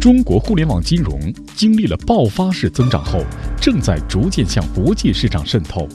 [0.00, 1.20] 中国互联网金融
[1.54, 3.20] 经历了爆发式增长后，
[3.60, 5.86] 正在逐渐向国际市场渗透。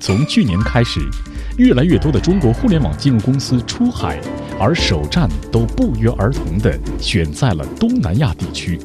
[0.00, 0.98] 从去年开始，
[1.56, 4.20] 越来越多的中国互联网金融公司出海，
[4.58, 8.76] 而首站都不约而同地选在了东南亚地区。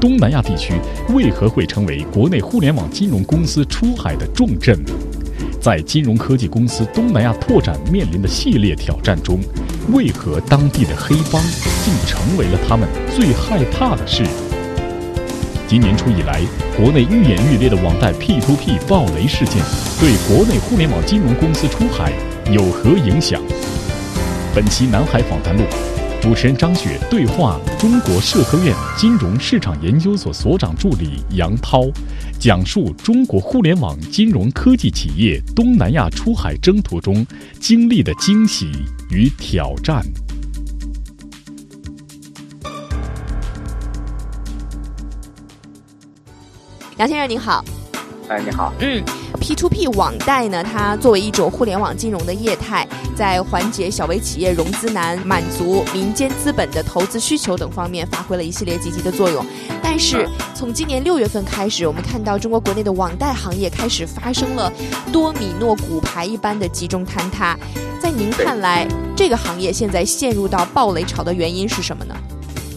[0.00, 0.74] 东南亚地区
[1.12, 4.78] 为何会成为国内互联网金融公司出海的重镇？
[5.68, 9.38] 在金融科技公司东南亚拓展面临的系列挑战中，
[9.92, 11.42] 为何当地的黑帮
[11.84, 14.24] 竟成为了他们最害怕的事？
[15.66, 16.40] 今年初以来，
[16.74, 19.62] 国内愈演愈烈的网贷 P2P 暴雷事件，
[20.00, 22.14] 对国内互联网金融公司出海
[22.50, 23.38] 有何影响？
[24.54, 25.64] 本期南海访谈录，
[26.20, 31.84] 主持人张雪对话中国社科院金融市场研究所所长助理杨涛，
[32.40, 37.24] 讲述中国互联网金融科技企业东南亚出海征途中
[37.60, 38.66] 经历的惊喜
[39.10, 40.02] 与挑战。
[46.96, 47.64] 杨先生您好，
[48.28, 48.74] 哎，你好。
[48.80, 49.00] 嗯
[49.40, 52.87] ，P to P 网贷呢，它作为一种互联网金融的业态，
[53.18, 59.44] 在缓解小微企业融资难、满足民间资本的投资需求等方面，发挥了一系列积极的作用。
[59.82, 64.72] 但是，从今年六月份开始，我们看到中国国内的网贷行业开始发生了
[65.12, 67.58] 多米诺骨牌一般的集中坍塌。
[68.00, 72.14] 在您看来，这个行业现在陷入到暴雷潮的原因是什么呢？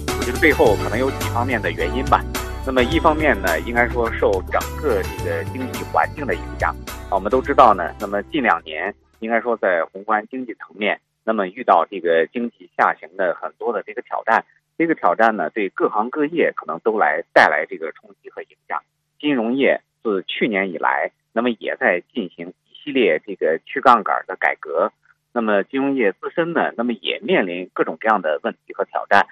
[0.07, 2.19] 我觉得背后可能有几方面的原因吧。
[2.65, 6.75] 那么一方面呢，应该说受整个这个经济环境的影响
[7.11, 7.83] 啊，我们都知道呢。
[7.99, 14.43] 那么近两年，应该说在宏观经济层面，那么遇到这个经济下行的很多的这个挑战，
[14.77, 18.81] 这个挑战呢，对各行各业可能都来带来这个冲击和影响。
[19.19, 24.91] 金融业自去年以来，那么也在进行一系列这个去杠杆的改革，
[25.31, 29.27] 那么金融业自身呢，那么也面临各种各样的问题和挑战。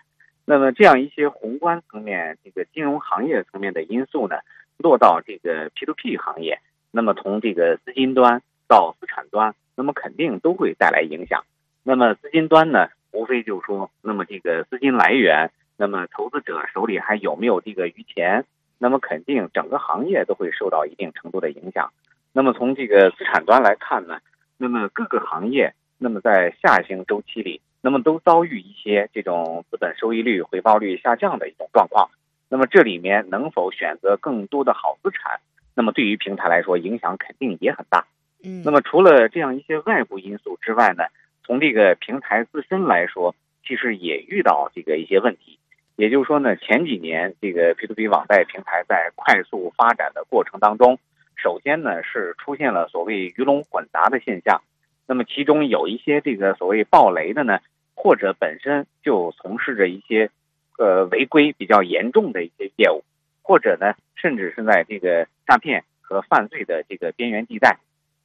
[0.45, 4.37] 那么这样一些宏观层面、这个金融行业层面的因素呢，
[4.77, 6.59] 落到这个 P to P 行业，
[6.91, 11.45] 那么从这个资金端到资产端，那么肯定都会带来影响。
[11.83, 18.43] 那么资金端呢，无非就是说，那么这个资金来源，那么投资者手里还有没有这个余钱，
[18.77, 21.93] 那么肯定整个行业都会受到一定程度的影响。
[22.33, 24.19] 那么从这个资产端来看呢，
[24.57, 27.61] 那么各个行业，那么在下行周期里。
[27.81, 32.09] 那么都遭遇一些这种资本收益率、回报率下降的一种状况。
[32.49, 35.39] 那么这里面能否选择更多的好资产？
[35.75, 38.05] 那么对于平台来说，影响肯定也很大。
[38.44, 38.64] 嗯。
[38.64, 41.04] 那么除了这样一些外部因素之外呢，
[41.44, 43.36] 从这个平台自身来说，
[43.66, 45.58] 其实也遇到这个一些问题。
[45.95, 50.98] 也就是说呢，前几年这个 P2P 网贷平台在快速发展的过程当中，
[51.36, 54.61] 首先呢是出现了所谓鱼龙混杂的现象。
[55.06, 57.60] 那么其中有一些这个所谓暴雷的呢，
[57.95, 60.30] 或者本身就从事着一些，
[60.77, 63.04] 呃违规比较严重的一些业务，
[63.42, 67.77] 或者呢，甚至是在这个诈骗和犯罪的这个边缘地带，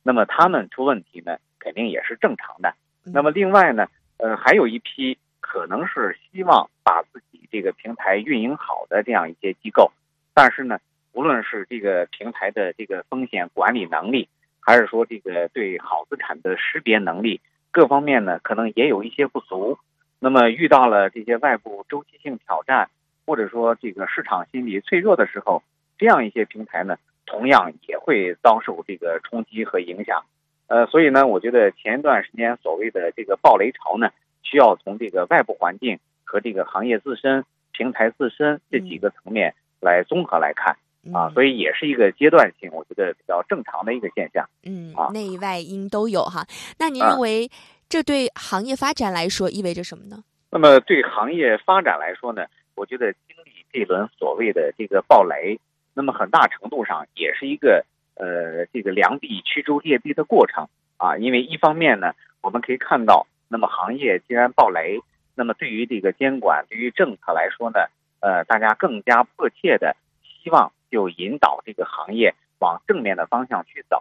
[0.04, 2.72] 那么他们出问题呢，肯定也是正常的。
[3.02, 3.88] 那么另外呢，
[4.18, 9.90] 呃，还有一批可能是希望把自己这个平台运营好的这样一些机构，
[10.32, 10.78] 但是呢，
[11.12, 14.28] 无论是这个平台的这个风险管理能力。
[14.66, 19.78] 还是说这个对好资产的识别能力各方面呢，可能也有一些不足。
[20.20, 22.88] 那么遇到了这些外部周期性挑战，
[23.26, 25.62] 或者说这个市场心理脆弱的时候，
[25.98, 26.96] 这样一些平台呢，
[27.26, 30.22] 同样也会遭受这个冲击和影响。
[30.66, 34.10] 呃，所以呢，我觉得前一段时间所谓的这个暴雷潮呢，
[34.42, 40.76] 需要从这个外部环境和这个行业自身、平台自身这几个层面来综合来看。
[41.12, 44.48] 啊，所以也是一个阶段性，我觉得比较正常的一个现象。
[44.64, 46.46] 嗯，内外因都有哈。
[46.78, 47.46] 那您认为
[47.90, 50.24] 这对行业发展来说意味着什么呢？
[50.50, 55.60] 那么对行业发展来说呢，我觉得经历这轮所谓的这个暴雷，
[55.94, 57.84] 那么很大程度上也是一个
[58.16, 61.16] 呃这个良币驱逐劣币的过程啊。
[61.16, 62.12] 因为一方面呢，
[62.42, 65.00] 我们可以看到，那么行业既然暴雷，
[65.34, 67.86] 那么对于这个监管、对于政策来说呢，
[68.20, 69.96] 呃，大家更加迫切的
[70.42, 70.70] 希望。
[70.90, 74.00] 就引导这个行业往正面的方向去走。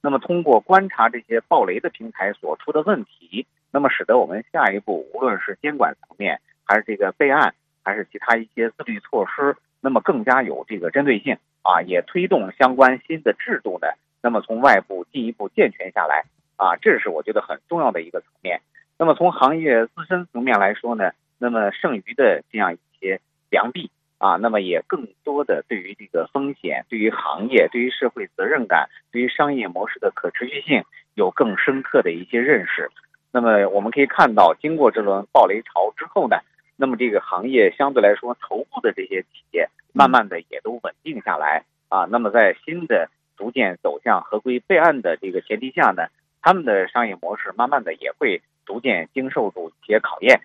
[0.00, 7.54] 那么，通过观察这些暴雷的平台所出的问题，那么使得我们下一步无论是监管层面，还是这个备案，
[7.84, 13.88] 还是其他一些自律措施，那么更加有这个针对性啊，也推动相关新的制度呢。
[14.22, 16.24] 那么从外部进一步健全下来
[16.56, 18.60] 啊，这是我觉得很重要的一个层面。
[18.98, 23.90] 那么从行业自身层面来说呢，那么剩余的这样一些良币。
[24.22, 30.84] 啊，那么也更多的对于这个风险、对于行业、对于社会责任感、对于商业模式的可持续性
[31.14, 32.90] 有更深刻的一些认识。
[33.32, 36.36] 那么我们可以看到，经过这轮暴雷潮之后呢，
[36.80, 42.08] 那么这个行业相对来说头部的这些企业，慢慢的也都稳定下来啊。
[42.10, 46.06] 那么在新的逐渐走向合规备案的这个前提下呢，
[46.40, 50.40] 他们的商业模式慢慢的也会逐渐经受住一些考验。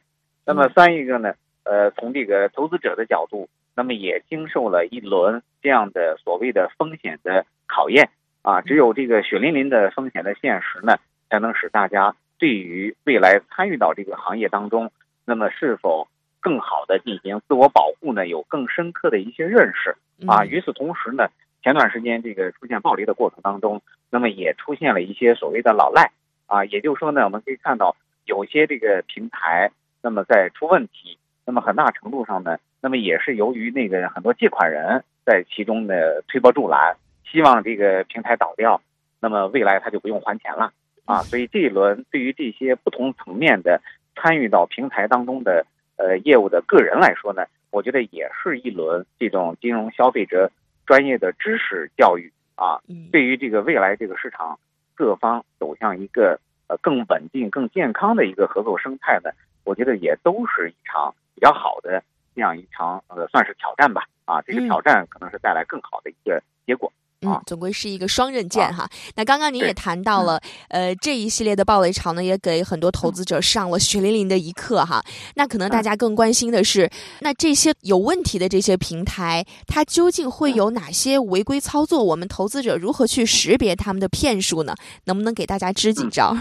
[0.45, 8.09] 那么三一个呢，呃，从这个投资者的角度，那么也经受了一轮这样的所谓的风险的考验
[8.41, 8.59] 啊。
[8.59, 10.97] 只有这个血淋淋的风险的现实呢，
[11.29, 14.91] 才能使大家对于未来参与到这个行业当中，
[15.23, 16.09] 那么是否
[16.45, 18.27] 更好的进行自我保护呢？
[18.27, 19.95] 有更深刻的一些认识
[20.27, 20.45] 啊。
[20.45, 21.27] 与此同时呢，
[21.63, 23.81] 前段时间这个出现暴力的过程当中，
[24.11, 26.11] 那么也出现了一些所谓的老赖
[26.45, 26.63] 啊。
[26.65, 27.95] 也就是说呢，我们可以看到
[28.25, 29.71] 有些这个平台，
[30.03, 38.79] 那么在出问题，那么很大程度上呢，那么也是由于那个很多借款人在其中的推波助澜，希望这个平台倒掉，
[39.19, 40.71] 那么未来他就不用还钱了
[41.05, 41.23] 啊。
[41.23, 43.81] 所以这一轮对于这些不同层面的
[44.15, 45.65] 参与到平台当中的。
[45.97, 50.51] 呃，业务的个人来说呢，我觉得也是一轮这种金融消费者
[50.85, 52.81] 专业的知识教育啊。
[53.11, 54.59] 对于这个未来这个市场
[54.93, 59.31] 各方走向一个呃更稳定、更健康的一个合作生态呢，
[59.63, 62.03] 我觉得也都是一场比较好的
[62.33, 64.03] 这样一场呃算是挑战吧。
[64.25, 66.91] 啊，这个挑战可能是带来更好的一个结果。
[66.91, 67.04] 嗯，
[67.45, 68.87] 总归是一个双刃剑哈。
[69.15, 70.39] 那刚刚您也谈到了，
[70.69, 75.03] 呃，这一系列的暴雷潮呢，也给很多投资者上了血淋淋的一课哈。
[75.35, 76.89] 那可能大家更关心的是，
[77.21, 82.03] 那这些有问题的这些平台，它究竟会有哪些违规操作？
[82.03, 84.75] 我们投资者如何去识别他们的骗术呢？
[85.05, 86.35] 能不能给大家支几招？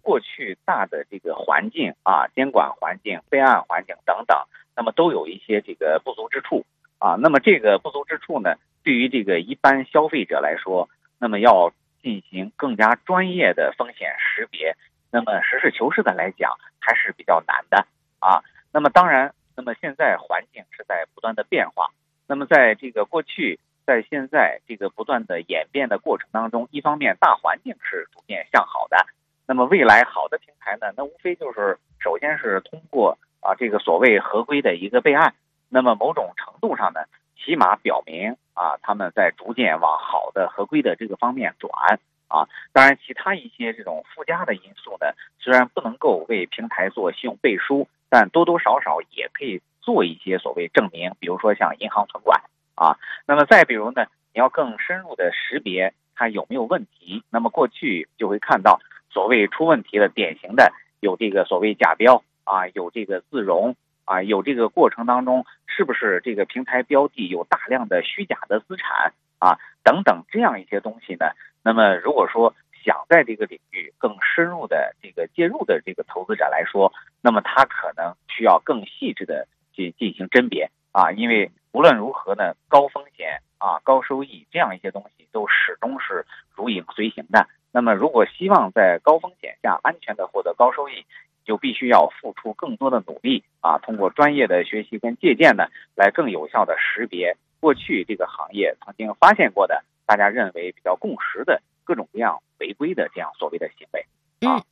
[0.00, 4.36] 过去大的这个环境啊，监管环境、备案环境等等，
[4.74, 6.64] 那么都有一些这个不足之处
[6.98, 7.14] 啊。
[7.14, 8.54] 那么这个不足之处呢？
[8.82, 10.88] 对于这个一般消费者来说，
[11.18, 14.76] 那么要进行更加专业的风险识别，
[15.10, 17.86] 那么实事求是的来讲还是比较难的
[18.18, 18.42] 啊。
[18.72, 21.90] 那么当然，那么现在环境是在不断的变化，
[22.26, 29.06] 那么在这个过去，在现在这个不断的演变的过程当中，一方面大环境是逐渐向好的，
[29.46, 35.34] 那么未来好的平台呢，那无非就是首先是通过啊这个所谓合规的一个备案，
[35.68, 37.00] 那么某种程度上呢。
[37.44, 42.48] 起码表明啊，他们在逐渐往好的合规的这个方面转啊。
[42.72, 51.12] 当然，其他一些这种附加的因素呢，虽然不能够为平台做信用背书，但多多少少也可以做一些所谓证明。
[51.18, 52.42] 比如说像银行存管
[52.74, 57.22] 啊，那么再比如呢，你要更深入的识别它有没有问题。
[57.30, 63.74] 那么过去就会看到所谓出问题的典型的有这个所谓假标啊，有这个自融。
[64.04, 69.58] 啊，有这个过程当中，是不是这个平台标的有大量的虚假的资产啊？
[69.84, 71.26] 等等这样一些东西呢？
[71.62, 72.54] 那么如果说
[72.84, 87.46] 想在这个领域更深入的这个介入的这个投资者来说，那么他可能需要更细致的去进行甄别啊，因为无论如何呢，高风险啊、高收益这样一些东西都始终是如影随形的。
[87.72, 91.06] 那么如果希望在高风险下安全的获得高收益，
[91.44, 93.78] 就必须要付出更多的努力啊！
[93.78, 104.06] 通过专业的学习跟借鉴呢，来更有效的识别过去这个行业曾经发现过的、大家认为比较共识的各种各样违规的这样所谓的行为
[104.48, 104.62] 啊。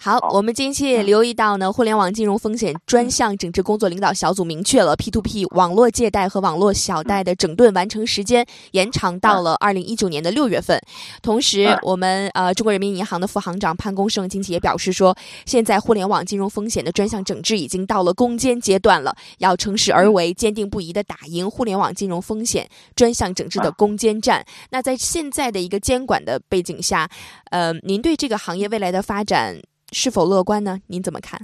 [0.00, 10.80] 好，我们近期也留意到呢，互联网金融风险专项整治工作领导小组明确了 P to P 网络借贷和网络小贷的整顿完成时间延长到了二零一九年的六月份。
[11.22, 15.16] 同时，我们呃中国人民银行的副行长潘功胜近期也表示说，
[15.46, 24.44] 现在互联网金融风险的专项整治已经到了攻坚阶段了，要乘势而为，坚定不移的打赢互联网金融风险专项整治的攻坚战。
[24.70, 27.08] 那在现在的一个监管的背景下，
[27.50, 29.58] 呃，您对这个行业未来的发展？
[29.94, 30.80] 是否乐观呢？
[30.88, 31.38] 您怎么看？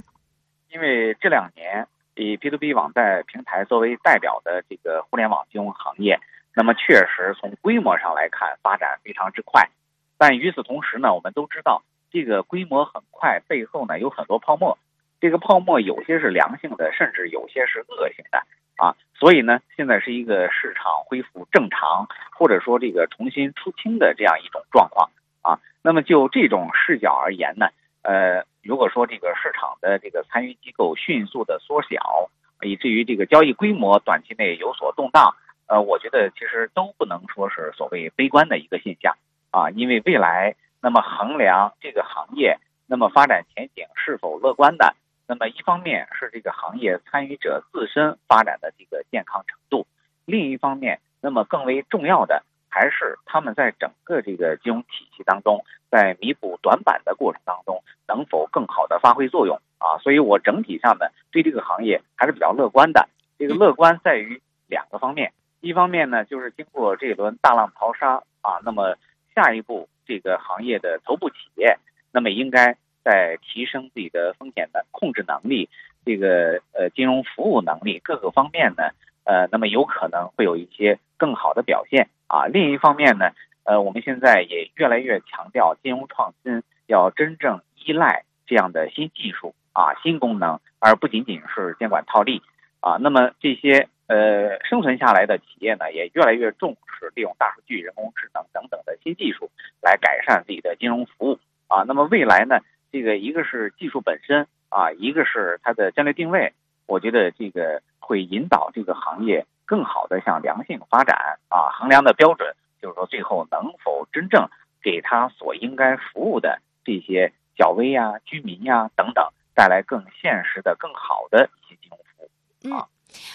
[0.71, 6.19] 因为这两年以 P to P 网贷平台作为代表的这个互联网金融行业，
[6.53, 9.69] 那么确实从规模上来看发展非常之快。
[10.17, 11.81] 但与此同时呢，我们都知道
[12.11, 14.77] 这个规模很快背后呢有很多泡沫，
[15.21, 18.43] 这个泡沫有些是良性的，甚至有些是恶性的
[18.75, 18.97] 啊。
[19.15, 22.05] 所以呢，现在是一个市场恢复正常，
[22.37, 25.09] 或者说这个重新出清的这样一种状况
[25.41, 25.61] 啊。
[25.81, 27.67] 那么就这种视角而言呢？
[28.03, 32.29] 呃，如果说这个市场的这个参与机构迅速的缩小，
[32.61, 35.35] 以至于这个交易规模短期内有所动荡，
[35.67, 39.15] 呃，我觉得其实都不能说是所谓悲观的一个现象
[39.51, 44.95] 啊，因为未来那么衡量这个行业那么发展前景是否乐观的，
[45.27, 49.87] 那么一方面是这个行业参与者自身发展的这个健康程度，
[50.25, 52.43] 另一方面，那么更为重要的。
[52.71, 63.09] 还是他们在整个这个金融体系当中，在弥补短板的过程当中，能否更好的发挥作用啊，所以我整体上呢对这个行业还是比较乐观的。
[63.37, 68.95] 这个乐观在于两个方面，一方面呢就是经过这一轮大浪淘沙啊，那么
[69.35, 71.77] 下一步这个行业的头部企业，
[72.13, 75.67] 那么应该在提升自己的风险的控制能力，
[76.05, 78.91] 这个呃金融服务能力各个方面呢，
[79.23, 82.47] 呃，那么有可能会有一些更好的表现啊。
[82.47, 83.31] 另一方面呢，
[83.65, 92.41] 呃，我们现在也越来越强调金融创新要真正依赖这样的新技术啊、新功能，而不仅仅是监管套利。
[92.79, 101.83] 啊，那么这些呃生存下来的企业呢，也越来越重视利用大数据、人工智能等等的新技术来改善自己的金融服务啊。
[101.87, 102.59] 那么未来呢，
[102.91, 106.53] 这个一个是技术本身啊，一个是它的战略定位，
[106.87, 111.15] 我觉得这个会引导这个行业更好的向良性发展
[111.47, 111.71] 啊。
[111.79, 114.45] 衡量的标准就是说，最后能否真正
[114.83, 119.25] 给他所应该服务的这些小微呀、居民呀等等
[119.55, 122.29] 带来更现实的、更好的一些金融服务。
[122.65, 122.83] 嗯，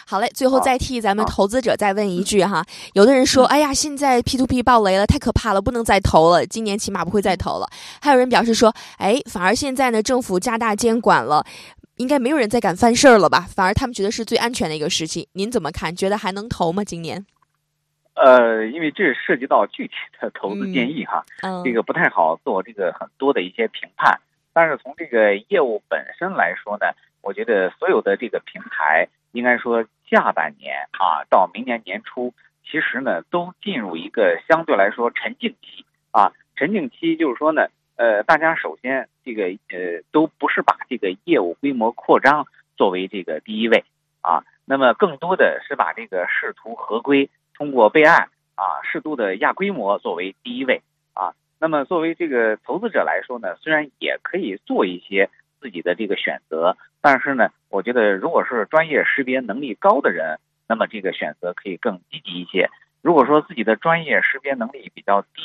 [0.06, 2.62] 好嘞，最后再替咱们投资者再问一句哈，
[2.92, 7.66] 有的人说，哎呀，现在 P to P 爆雷了，太可怕了，不能再投了，今年起码不会再投了。
[8.02, 11.44] 还有人表示说，哎，反而现在呢，政府加大监管了，
[11.96, 13.40] 应该没有人再敢犯事儿了吧？
[13.40, 15.28] 反而他们觉得是最安全的一个时期。
[15.32, 15.94] 您怎么看？
[15.94, 16.84] 觉得还能投吗？
[16.84, 17.24] 今年？
[18.14, 21.24] 呃，因为这涉及到具体的投资建议哈，
[21.64, 24.18] 这个不太好做这个很多的一些评判。
[24.52, 26.86] 但是从这个业务本身来说呢？
[27.22, 32.32] 我觉得所有的这个平台，应该说下半年啊，到明年年初，
[32.64, 36.32] 其实呢都进入一个相对来说沉静期啊。
[36.54, 43.84] 沉静期就是说呢，呃，大家首先这个呃都不是把这个业务规模扩张作为这个第一位
[44.20, 50.82] 啊，那么更多的是把这个试图合规、通过备案啊，适度的亚规模作为第一位
[51.14, 51.34] 啊。
[51.58, 55.28] 那么作为这个投资者来说呢，虽然也可以做一些。
[55.58, 60.38] 自己的这个选择，但是呢，我觉得如果是专业识别能力高的人，
[60.68, 62.68] 那么这个选择可以更积极一些。
[63.00, 65.42] 如果说自己的专业识别能力比较低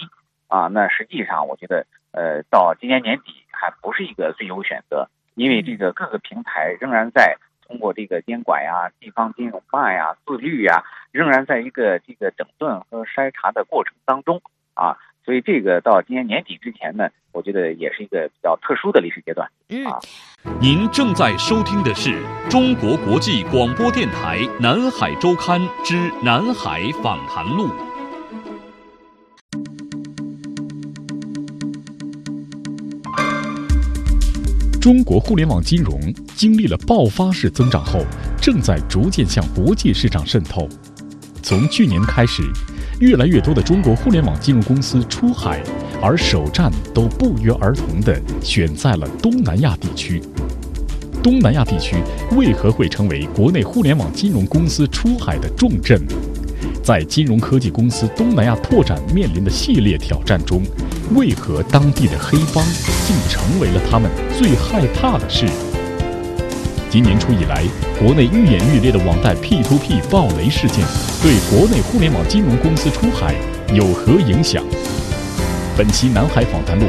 [0.52, 14.42] 啊，那实际上我觉得，呃，到今年年底还不是一个最优选择，因为这个各个平台仍然在通过这个监管呀、地方金融办呀、自律呀，仍然在一个这个整顿和筛查的过程当中
[14.74, 14.98] 啊。
[15.24, 19.50] 所以这个到今年年底之前呢，我觉得也是一个比较特殊的历史阶段。
[19.70, 19.86] 嗯，
[20.60, 27.68] 您正在收听的是中国国际广播电台《南海周刊》之《南海访谈录》。
[34.82, 36.02] 中国互联网金融
[36.36, 38.00] 经历了爆发式增长后，
[38.42, 40.68] 正在逐渐向国际市场渗透。
[41.44, 42.42] 从去年开始。
[43.00, 45.60] 越来越多的中国互联网金融公司出海，
[46.04, 50.22] 而首站都不约而同地选在了东南亚地区。
[51.24, 51.96] 东南亚地区
[52.38, 56.00] 为何会成为国内互联网金融公司出海的重镇？
[56.84, 60.62] 在金融科技公司东南亚拓展面临的系列挑战中，
[61.16, 62.64] 为何当地的黑帮
[63.06, 65.46] 竟成为了他们最害怕的事？
[66.90, 67.64] 今年初以来，
[68.00, 70.86] 国内愈演愈烈的网贷 P2P 暴雷事件，
[71.22, 73.36] 对国内互联网金融公司出海
[73.74, 74.64] 有何影响？
[75.78, 76.86] 本期南海访谈录，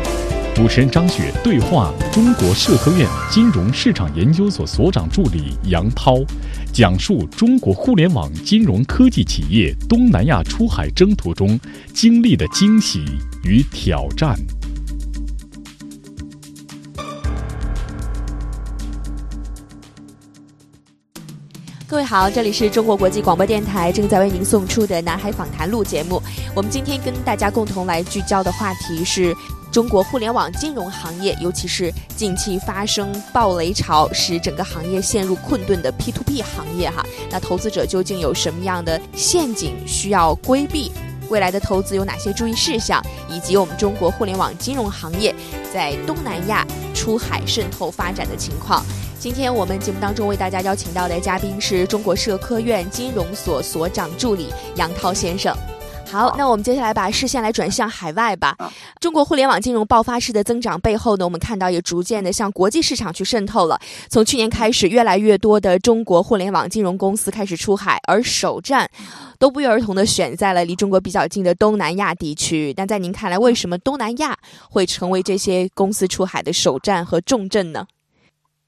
[0.54, 6.18] 主持人张雪对话中国社科院金融市场研究所所长助理杨涛，
[6.74, 11.58] 讲述中国互联网金融科技企业东南亚出海征途中
[11.94, 13.02] 经历的惊喜
[13.44, 14.36] 与挑战。
[21.88, 26.22] 各位好，这里是中国国际广播电台正在为您送出的《南海访谈录》节目。
[26.54, 29.34] 我们今天跟大家共同来聚焦的话题是
[29.72, 37.02] 中国互联网金融行业，尤其是近期发生暴雷潮，使整个行业陷入困顿的 P2P 行业哈。
[37.30, 40.92] 那投资者究竟有什么样的陷阱需要规避？
[41.30, 43.02] 未来的投资有哪些注意事项？
[43.30, 45.34] 以及我们中国互联网金融行业
[45.72, 48.84] 在东南亚出海渗透发展的情况？
[49.18, 55.56] 今天我们节目当中为大家邀请到的嘉宾是中国社科院金融所所长助理杨涛先生。
[56.12, 58.54] 好，那我们接下来把视线来转向海外吧。
[59.00, 63.80] 中国互联网金融爆发式的增长背后呢，我们看到也逐渐的向国际市场去渗透了。
[64.10, 68.86] 从去年开始，越来越多的中国互联网金融公司开始出海，而首站
[69.38, 72.74] 都不约而同的选在了离中国比较近的东南亚地区。
[72.76, 74.36] 那在您看来，为什么东南亚
[74.68, 77.86] 会成为这些公司出海的首站和重镇呢？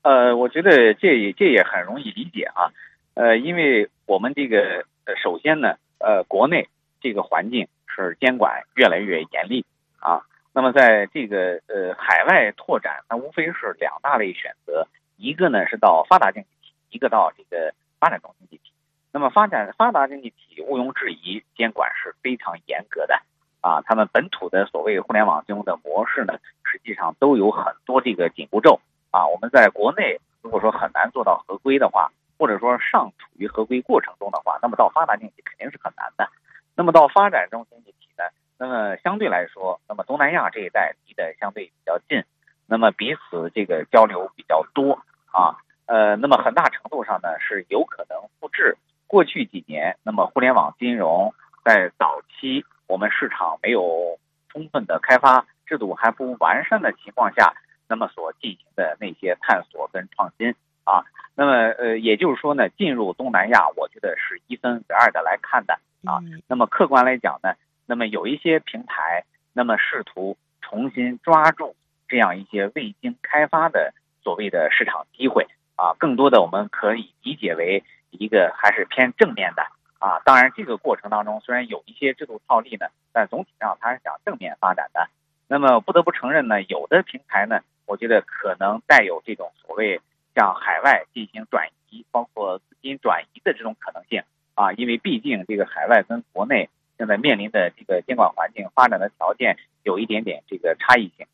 [0.00, 2.72] 呃，我觉得这也这也很容易理解啊，
[3.12, 6.66] 呃，因为我们这个呃，首先呢，呃，国内
[7.04, 9.66] 这个环境是监管越来越严厉
[10.00, 10.22] 啊，
[10.54, 18.72] 那么在这个呃海外拓展，那无非是两大类选择，一个呢是到发达经济体，一个到这个发展中经济体。
[19.12, 23.20] 那么发展发达经济体毋庸置疑监管是非常严格的
[23.60, 28.80] 啊，他们本土的所谓互联网金融的模式呢，实际上都有很多这个紧箍咒
[29.10, 29.26] 啊。
[29.26, 36.26] 我们在国内如果说很难做到合规的话，或者说尚处于合规过程中的话，那么到发达经济肯定是很难的。
[36.76, 38.24] 那么到发展中经济体呢，
[38.58, 42.24] 那么相对来说，那么东南亚这一带离得相对比较近，
[42.66, 44.98] 那么彼此这个交流比较多
[45.30, 48.76] 啊，呃，那么很大程度上呢是有可能复制。
[49.06, 51.32] 过去几年，那么互联网金融
[51.64, 57.54] 在早期我们市场没有充分的开发，制度还不完善的情况下，
[57.86, 61.04] 那么所进行的那些探索跟创新啊，
[61.36, 66.20] 那么呃，也就是说呢，进入东南亚，我觉得是一分为二的来看的啊。
[66.46, 67.54] 那么客观来讲呢，
[67.86, 71.76] 那么有一些平台，那么试图重新抓住
[72.08, 73.92] 这样一些未经开发的
[74.22, 75.46] 所谓的市场机会
[75.76, 77.82] 啊，更多的我们可以理解为。
[78.16, 79.66] 一个还是偏正面的
[79.98, 85.10] 啊，当然这个过程当中虽然有一些制度套利呢，但总体上它是想正面发展的。
[85.48, 90.00] 那么不得不承认呢，有的平台呢，我觉得可能带有这种所谓
[90.32, 94.22] 向海外进行转移，包括资金转移的这种可能性
[94.54, 101.26] 啊，因为毕竟这个海外跟国内现在面临的这个监管环境、发展的条件有一点点这个差异性。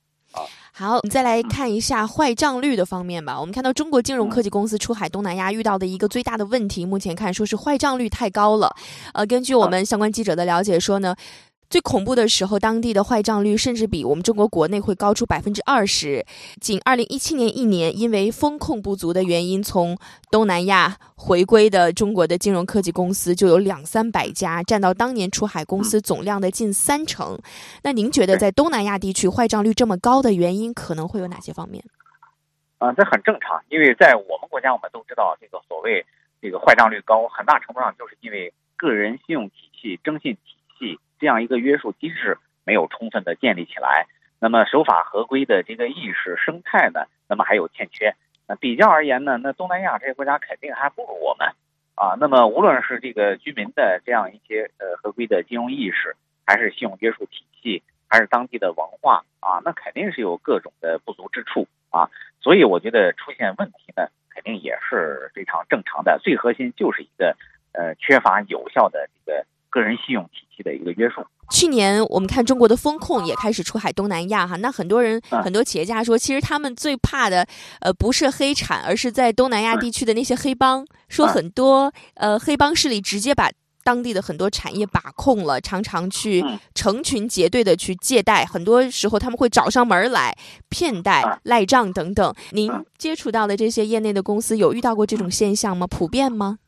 [0.72, 3.38] 好，我们再来看一下坏账率的方面吧。
[3.38, 8.74] 我们看到中国金融科技公司出海东南亚遇到的一个最大的问题，目前看说是坏账率太高了。
[9.12, 11.14] 呃，根据我们相关记者的了解说呢。
[11.70, 16.26] 最恐怖的时候，当地的坏账率甚至比我们中国国内会高出百分之二十。
[16.60, 19.96] 仅二零一七年一年，因为风控不足的原因，从
[20.32, 27.38] 东南亚回归的中国的金融科技公司就有两三百家，占到当年出海公司总量的近三成。
[27.84, 31.84] 那您觉得在东南亚地区坏账率这么高的原因，可能会有哪些方面？
[32.78, 36.04] 啊，这很正常，因为在我们国家，我们都知道这个所谓
[36.42, 40.40] 这个坏账率高，很大程度上就是因为个人信用体系、征信体
[40.76, 40.98] 系。
[41.20, 44.06] 这样一个约束机制没有充分的建立起来，
[44.40, 48.14] 那么守法合规的这个意识生态呢，那么还有欠缺。
[48.48, 51.48] 那比较而言呢，那东南亚这些国家肯定还不如我们
[51.94, 52.16] 啊。
[52.18, 62.08] 那么无论是这个居民的这样一些呃合规的金融意识，还是信用约束体系，还是当地的文化啊，那肯定是有各种的不足之处啊。
[62.40, 66.18] 所以我觉得出现问题呢，肯定也是非常正常的。
[66.22, 67.36] 最核心就是一个
[67.72, 69.44] 呃缺乏有效的这个。
[69.70, 71.24] 个人信用体系的一个约束。
[71.50, 77.44] 去年我们看中国的风控也开始出海东南亚哈，那很多人很多企业家说，其实他们最怕的
[77.80, 80.86] 呃不是黑产，而是在东南亚地区的那些黑帮。
[81.08, 83.50] 说很多呃黑帮势力直接把
[83.82, 90.32] 当地的很多产业把控了，常常去成群结队的去借贷，很多时候他们会找上门来
[90.68, 92.32] 骗贷、赖账等等。
[92.52, 95.86] 您接触到的这些业内的公司有遇到过这种现象吗？
[95.88, 96.58] 普遍吗？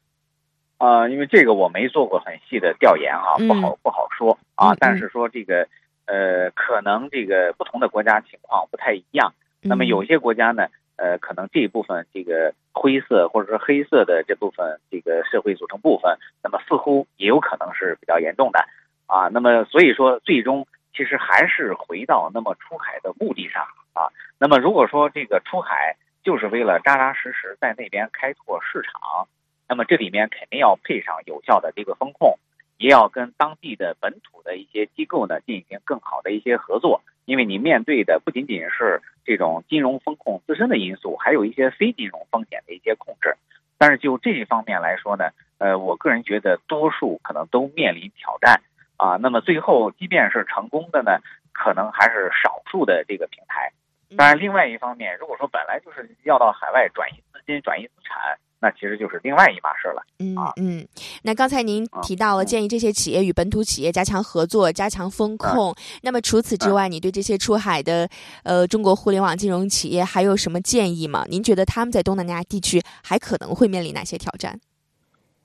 [0.83, 4.75] 啊，因为这个我没做过很细的调研啊，不好不好说啊。
[4.81, 5.69] 但是说这个，
[6.07, 9.33] 呃，可能这个不同的国家情况不太一样。
[9.61, 10.67] 那么有些国家呢，
[10.97, 18.59] 呃，可能这一部分这个灰色或者说黑色的这部分这个社会组成部分，那么似乎也有可能是比较严重的
[19.07, 19.29] 啊。
[19.29, 24.11] 那么所以说，最终其实还是回到那么出海的目的上啊。
[24.37, 29.29] 那么如果说这个出海就是为了扎扎实实在那边开拓市场。
[29.69, 32.39] 那么这里面肯定要配上有效的这个风控，
[32.77, 43.37] 也要跟当地的本土的一些机构呢进行更好的一些合作，因为你面对的不仅仅是这种金融风控自身的因素，还有一些非金融风险的一些控制。
[43.79, 48.61] 但是就这一方面来说呢，呃，我个人觉得多数可能都面临挑战
[48.97, 49.17] 啊。
[49.21, 51.19] 那么最后即便是成功的呢，
[51.53, 53.73] 可能还是少数的这个平台。
[54.17, 58.39] 当然，另外一方面，如果说本来就是要到海外转移资金、转移资产。
[58.63, 60.01] 那其实就是另外一码事了。
[60.21, 60.87] 嗯嗯，
[61.25, 65.75] 那刚才您提到了建议这些企业与本土企业加强合作、加强风控。
[66.01, 68.09] 那么除此之外，你对这些出海的
[68.45, 71.25] 呃中国互联网金融企业还有什么建议吗？
[71.29, 74.61] 您觉得他们在东南亚地区还可能会面临哪些挑战？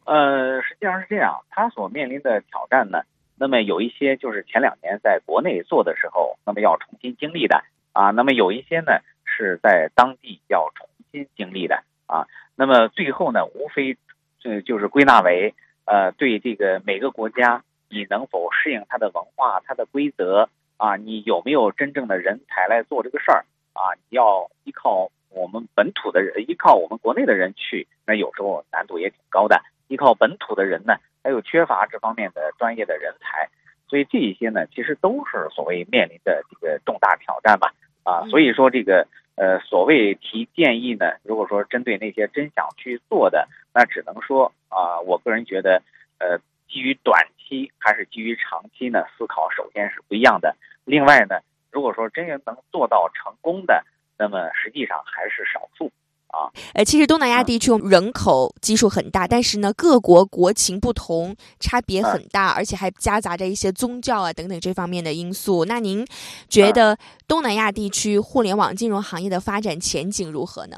[0.05, 3.01] 呃，实际上是这样，他所面临的挑战呢，
[3.35, 8.91] 那么有一些就是前两年在国内做的时候，那么要重新经历的啊，那么有一些呢
[9.25, 12.27] 是在当地要重新经历的啊。
[12.55, 13.95] 那么最后呢，无非，
[14.39, 15.53] 这就是归纳为，
[15.85, 20.95] 呃，对这个每个国家，你能否适应它的文化、它的规则啊？
[20.95, 23.93] 你有没有真正的人才来做这个事儿啊？
[24.09, 29.61] 你要依靠我们本土的人，依靠我们国内的人去，那有时候难度也挺高的。
[29.87, 33.49] 依靠本土的人呢，还有缺乏这方面的专业的人才，
[33.87, 37.71] 所以这一些呢，其实都是所谓面临的这个重大挑战吧。
[38.03, 39.07] 啊，所以说这个。
[39.37, 45.81] 呃，所谓提建议呢，如果说针对那些真想去做的，那只能说啊，我个人觉得，
[46.17, 50.55] 呃，基于短期还是基于长期呢，思考首先是不一样的。
[50.85, 51.39] 另外呢，
[51.71, 53.85] 如果说真能做到成功的，
[54.17, 55.91] 那么实际上还是少数。
[56.27, 65.63] 啊，呃，其实东南亚地区人口基数很大，但是呢，各国国情不同，差别很大，而且还夹杂着一些宗教啊等等这方面的因素。
[65.65, 66.05] 那您
[66.49, 70.77] 觉得东南亚地区互联网金融行业的发展前景如何呢？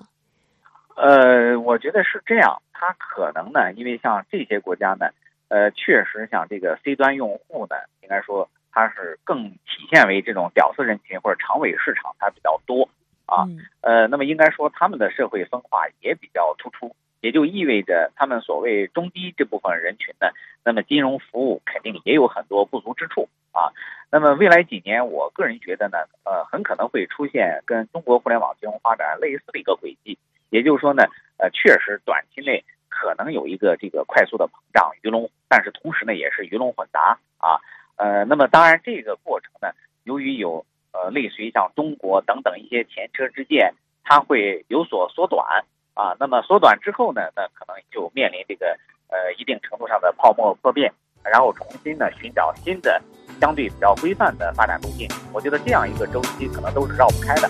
[0.96, 5.08] 呃，我觉得是这样，它可能呢，因为像这些国家呢，
[5.48, 12.88] 呃，确实像这个 C 端用户呢，应该说它是更体现为这种屌丝人群或者长尾市场，它比较多。
[13.30, 13.48] 啊，
[13.82, 20.28] 呃，那么应该说他们的社会分化也比较突出，也就意味着他们所谓中低这部分人群呢，
[20.64, 23.70] 那么金融服务肯定也有很多不足之处啊。
[24.12, 30.18] 那么未来几年，我个人觉得呢，呃，很可能会出现跟中国互联网金融发展类似的一个轨迹，
[30.50, 31.04] 也就是说呢，
[31.38, 37.62] 呃，确实短期内可能有一个这个快速的膨胀鱼龙，但是同时呢，也是鱼龙混杂啊。
[37.98, 39.70] 呃，那么当然这个过程呢，
[40.06, 43.74] 由于有呃，类似于像中国等等一些前车之鉴，
[44.04, 45.46] 它会有所缩短
[45.94, 46.16] 啊。
[46.20, 48.76] 那么缩短之后呢，那可能就面临这个
[49.08, 50.92] 呃一定程度上的泡沫破灭，
[51.24, 53.02] 然后重新呢寻找新的
[53.40, 55.08] 相对比较规范的发展路径。
[55.32, 57.50] 我觉得这样一个周期可能都是绕不开的。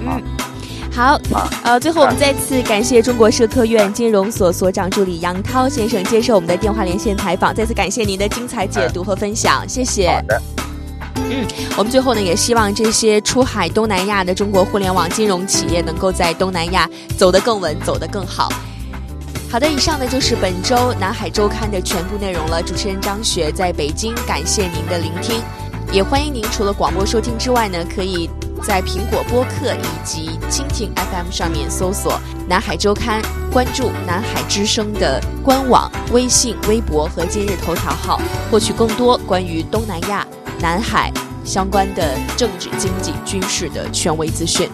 [0.00, 0.22] 嗯，
[0.92, 1.18] 好，
[1.64, 10.08] 呃，最后我们再次感谢中国社科院金融所所长助理杨涛先生接受我们的电话连线采访，再次感谢您的精彩解读和分享，谢谢。
[10.12, 10.40] 好的。
[11.30, 18.48] 嗯，我们最后呢，也希望这些出海东南亚的中国互联网金融企业能够在东南亚走得更稳，走得更好。
[19.50, 22.62] 好的，以上呢就是本周南海周刊的全部内容了。
[22.62, 25.40] 主持人张雪在北京，感谢您的聆听，
[25.90, 28.28] 也欢迎您除了广播收听之外呢，可以
[28.62, 40.26] 在苹果播客以及蜻蜓 FM 上面搜索南海周刊，关注南海之声的官网、微信、微博和今日头条号，获取更多关于东南亚。
[40.60, 41.12] 南海
[41.44, 44.68] 相关的政治、经济、军事的权威资讯。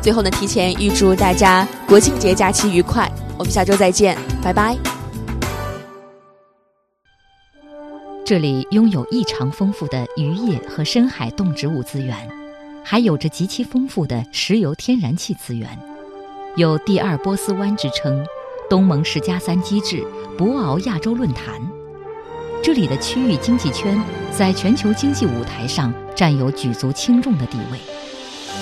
[0.00, 3.10] 最后呢，提前预祝大家国庆节假期愉快。
[3.38, 4.76] 我们下周再见，拜拜。
[8.24, 12.16] 这里拥有异常丰富的渔业和深海动植物资源，
[12.84, 15.68] 还有着极其丰富的石油天然气资源，
[16.56, 18.24] 有“第二波斯湾”之称，
[18.70, 20.04] 东盟十加三机制，
[20.36, 21.60] 博鳌亚洲论坛。
[22.62, 27.80] 这里的区域经济圈在全球经济舞台上占有举足轻重的地位，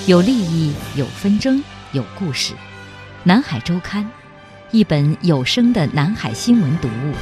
[0.07, 2.55] 有利益，有纷争，有故事。
[3.25, 4.11] 南海周刊，
[4.71, 7.15] 一本有声的南海新闻读物，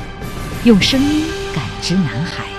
[0.63, 2.58] 用声音感知南海。